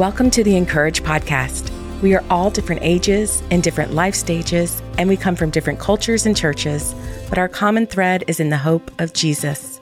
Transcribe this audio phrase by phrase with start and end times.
[0.00, 1.70] Welcome to the (in)courage podcast.
[2.00, 6.24] We are all different ages and different life stages, and we come from different cultures
[6.24, 6.94] and churches,
[7.28, 9.78] but our common thread is in the hope of Jesus.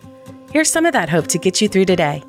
[0.51, 2.25] Here's some of that hope to get you through today.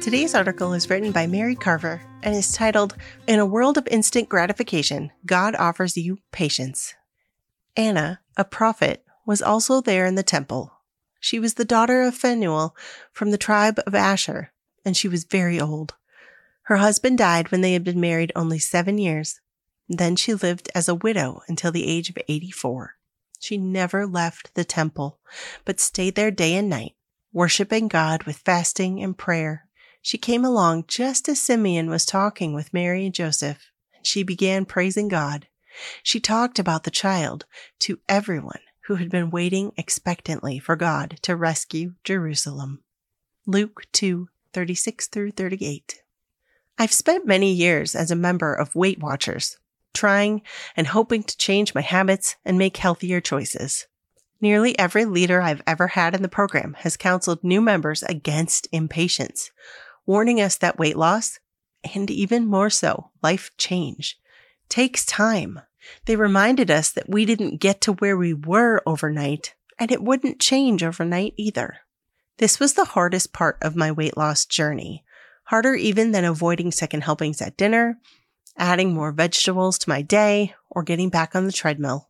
[0.00, 2.96] Today's article is written by Mary Carver and is titled
[3.26, 6.94] In a World of Instant Gratification, God Offers You Patience.
[7.76, 10.72] Anna, a prophet, was also there in the temple.
[11.26, 12.76] She was the daughter of Phanuel
[13.10, 14.52] from the tribe of Asher,
[14.84, 15.96] and she was very old.
[16.66, 19.40] Her husband died when they had been married only seven years.
[19.88, 22.94] Then she lived as a widow until the age of 84.
[23.40, 25.18] She never left the temple,
[25.64, 26.94] but stayed there day and night,
[27.32, 29.66] worshiping God with fasting and prayer.
[30.02, 34.64] She came along just as Simeon was talking with Mary and Joseph, and she began
[34.64, 35.48] praising God.
[36.04, 37.46] She talked about the child
[37.80, 42.82] to everyone who had been waiting expectantly for God to rescue Jerusalem.
[43.46, 46.02] Luke 2 36 through 38.
[46.78, 49.58] I've spent many years as a member of Weight Watchers,
[49.92, 50.42] trying
[50.76, 53.86] and hoping to change my habits and make healthier choices.
[54.40, 59.50] Nearly every leader I've ever had in the program has counseled new members against impatience,
[60.06, 61.38] warning us that weight loss,
[61.94, 64.18] and even more so, life change,
[64.68, 65.60] takes time.
[66.06, 70.40] They reminded us that we didn't get to where we were overnight, and it wouldn't
[70.40, 71.76] change overnight either.
[72.38, 75.04] This was the hardest part of my weight loss journey,
[75.44, 77.98] harder even than avoiding second helpings at dinner,
[78.58, 82.08] adding more vegetables to my day, or getting back on the treadmill.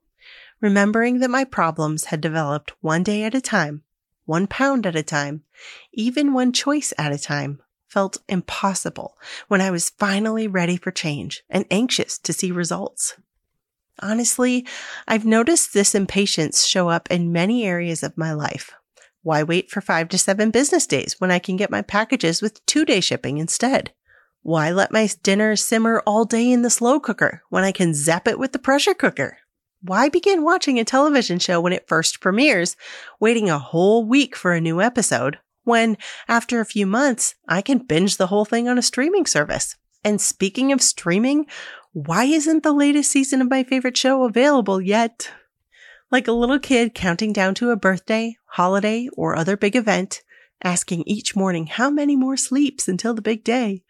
[0.61, 3.83] Remembering that my problems had developed one day at a time,
[4.25, 5.43] one pound at a time,
[5.93, 9.17] even one choice at a time, felt impossible
[9.49, 13.17] when I was finally ready for change and anxious to see results.
[14.01, 14.67] Honestly,
[15.09, 18.73] I've noticed this impatience show up in many areas of my life.
[19.23, 22.65] Why wait for five to seven business days when I can get my packages with
[22.67, 23.93] two day shipping instead?
[24.43, 28.29] Why let my dinner simmer all day in the slow cooker when I can zap
[28.29, 29.39] it with the pressure cooker?
[29.83, 32.77] Why begin watching a television show when it first premieres,
[33.19, 35.97] waiting a whole week for a new episode, when
[36.29, 39.77] after a few months, I can binge the whole thing on a streaming service?
[40.05, 41.47] And speaking of streaming,
[41.97, 45.33] why isn't the latest season of my favorite show available yet?
[46.11, 50.23] Like a little kid counting down to a birthday, holiday, or other big event,
[50.63, 53.83] asking each morning how many more sleeps until the big day.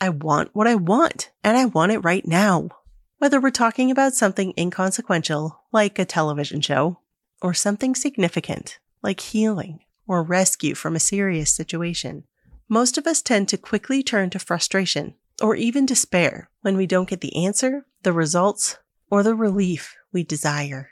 [0.00, 2.70] I want what I want, and I want it right now.
[3.18, 7.00] Whether we're talking about something inconsequential, like a television show,
[7.42, 12.24] or something significant, like healing or rescue from a serious situation,
[12.70, 17.08] most of us tend to quickly turn to frustration or even despair when we don't
[17.08, 18.78] get the answer, the results,
[19.10, 20.90] or the relief we desire.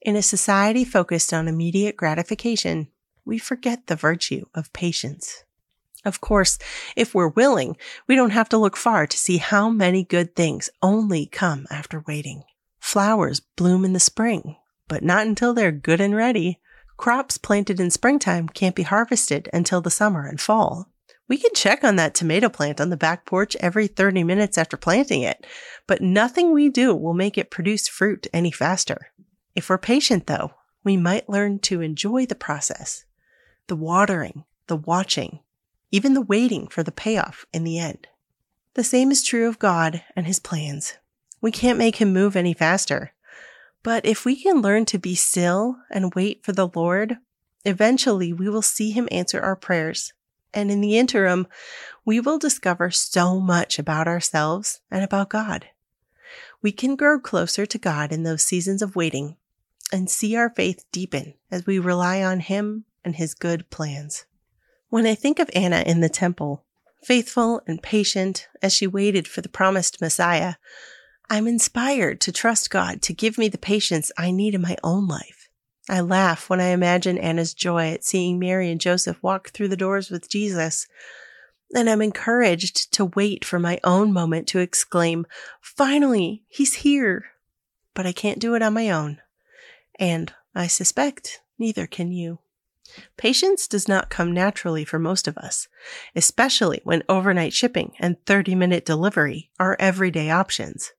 [0.00, 2.88] In a society focused on immediate gratification,
[3.24, 5.44] we forget the virtue of patience.
[6.04, 6.58] Of course,
[6.96, 7.76] if we're willing,
[8.06, 12.04] we don't have to look far to see how many good things only come after
[12.06, 12.44] waiting.
[12.78, 14.56] Flowers bloom in the spring,
[14.86, 16.60] but not until they're good and ready.
[16.96, 20.88] Crops planted in springtime can't be harvested until the summer and fall.
[21.28, 24.78] We can check on that tomato plant on the back porch every 30 minutes after
[24.78, 25.46] planting it,
[25.86, 29.12] but nothing we do will make it produce fruit any faster.
[29.54, 30.52] If we're patient though,
[30.84, 33.04] we might learn to enjoy the process,
[33.66, 35.40] the watering, the watching,
[35.90, 38.08] even the waiting for the payoff in the end.
[38.72, 40.94] The same is true of God and his plans.
[41.42, 43.12] We can't make him move any faster.
[43.82, 47.18] But if we can learn to be still and wait for the Lord,
[47.64, 50.12] eventually we will see him answer our prayers
[50.52, 51.46] and in the interim,
[52.04, 55.66] we will discover so much about ourselves and about God.
[56.62, 59.36] We can grow closer to God in those seasons of waiting
[59.92, 64.26] and see our faith deepen as we rely on Him and His good plans.
[64.88, 66.64] When I think of Anna in the temple,
[67.02, 70.54] faithful and patient as she waited for the promised Messiah,
[71.30, 75.06] I'm inspired to trust God to give me the patience I need in my own
[75.06, 75.37] life.
[75.88, 79.76] I laugh when I imagine Anna's joy at seeing Mary and Joseph walk through the
[79.76, 80.86] doors with Jesus.
[81.74, 85.26] And I'm encouraged to wait for my own moment to exclaim,
[85.60, 87.26] finally, he's here.
[87.94, 89.20] But I can't do it on my own.
[89.98, 92.38] And I suspect neither can you.
[93.16, 95.68] Patience does not come naturally for most of us,
[96.14, 100.92] especially when overnight shipping and 30 minute delivery are everyday options.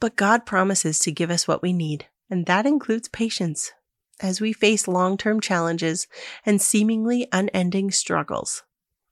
[0.00, 3.72] But God promises to give us what we need, and that includes patience
[4.20, 6.06] as we face long term challenges
[6.46, 8.62] and seemingly unending struggles,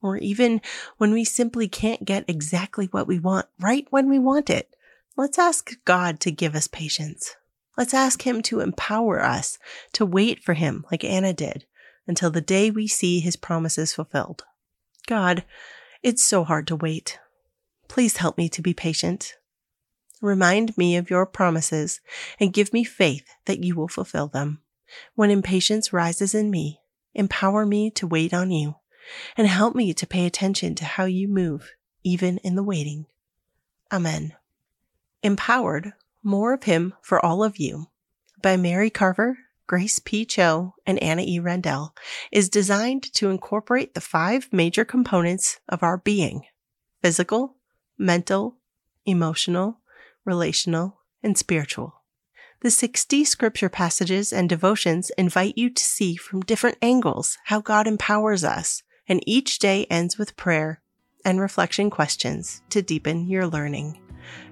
[0.02, 0.60] or even
[0.98, 4.74] when we simply can't get exactly what we want right when we want it.
[5.16, 7.34] Let's ask God to give us patience.
[7.76, 9.58] Let's ask Him to empower us
[9.92, 11.64] to wait for Him like Anna did
[12.08, 14.44] until the day we see his promises fulfilled.
[15.06, 15.44] God,
[16.02, 17.20] it's so hard to wait.
[17.86, 19.34] Please help me to be patient.
[20.20, 22.00] Remind me of your promises
[22.40, 24.62] and give me faith that you will fulfill them.
[25.14, 26.80] When impatience rises in me,
[27.14, 28.76] empower me to wait on you
[29.36, 31.72] and help me to pay attention to how you move,
[32.04, 33.06] even in the waiting.
[33.92, 34.34] Amen.
[35.22, 35.92] Empowered,
[36.22, 37.86] More of Him for All of You
[38.42, 40.24] by Mary Carver, Grace P.
[40.24, 41.38] Cho, and Anna E.
[41.38, 41.94] Rendell
[42.32, 46.42] is designed to incorporate the five major components of our being
[47.02, 47.56] physical,
[47.96, 48.56] mental,
[49.04, 49.80] emotional,
[50.24, 51.97] relational, and spiritual.
[52.60, 57.86] The 60 scripture passages and devotions invite you to see from different angles how God
[57.86, 60.80] empowers us, and each day ends with prayer
[61.24, 64.00] and reflection questions to deepen your learning.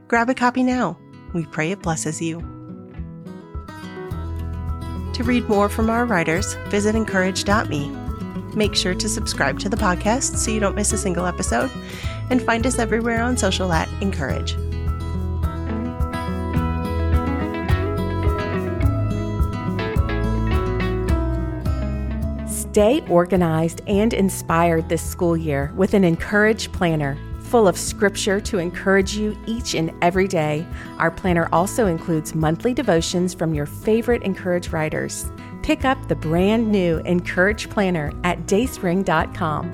[0.06, 0.96] Grab a copy now.
[1.34, 2.38] We pray it blesses you.
[5.14, 7.88] To read more from our writers, visit incourage.me.
[8.54, 11.72] Make sure to subscribe to the podcast so you don't miss a single episode,
[12.30, 14.65] and find us everywhere on social at (in)courage.
[22.76, 28.58] Stay organized and inspired this school year with an (in)courage Planner full of scripture to
[28.58, 30.66] encourage you each and every day.
[30.98, 35.32] Our planner also includes monthly devotions from your favorite (in)courage writers.
[35.62, 39.72] Pick up the brand new (in)courage Planner at dayspring.com.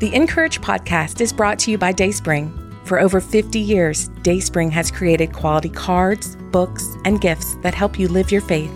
[0.00, 2.63] The (in)courage podcast is brought to you by Dayspring.
[2.84, 8.08] For over 50 years, Dayspring has created quality cards, books, and gifts that help you
[8.08, 8.72] live your faith.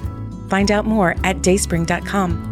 [0.49, 2.48] Find out more at dayspring.com.